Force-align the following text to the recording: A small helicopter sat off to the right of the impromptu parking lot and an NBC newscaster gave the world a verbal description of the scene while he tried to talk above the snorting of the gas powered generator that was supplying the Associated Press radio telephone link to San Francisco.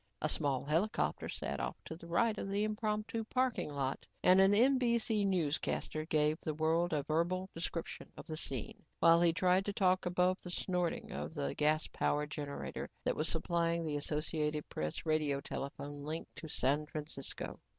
A 0.19 0.27
small 0.29 0.63
helicopter 0.65 1.29
sat 1.29 1.59
off 1.59 1.75
to 1.85 1.95
the 1.95 2.07
right 2.07 2.35
of 2.39 2.49
the 2.49 2.63
impromptu 2.63 3.23
parking 3.23 3.69
lot 3.69 4.07
and 4.23 4.41
an 4.41 4.51
NBC 4.51 5.27
newscaster 5.27 6.07
gave 6.07 6.39
the 6.39 6.55
world 6.55 6.91
a 6.91 7.03
verbal 7.03 7.51
description 7.53 8.11
of 8.17 8.25
the 8.25 8.35
scene 8.35 8.83
while 8.99 9.21
he 9.21 9.31
tried 9.31 9.63
to 9.65 9.73
talk 9.73 10.07
above 10.07 10.41
the 10.41 10.49
snorting 10.49 11.11
of 11.11 11.35
the 11.35 11.53
gas 11.53 11.85
powered 11.93 12.31
generator 12.31 12.89
that 13.03 13.15
was 13.15 13.27
supplying 13.29 13.85
the 13.85 13.97
Associated 13.97 14.67
Press 14.69 15.05
radio 15.05 15.39
telephone 15.39 16.01
link 16.03 16.27
to 16.37 16.47
San 16.47 16.87
Francisco. 16.87 17.59